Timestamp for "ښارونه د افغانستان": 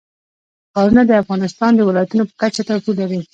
0.71-1.71